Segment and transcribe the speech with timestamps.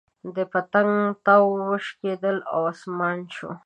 [0.35, 0.91] د پتنګ
[1.25, 3.49] تار وشلېد او اسماني شو.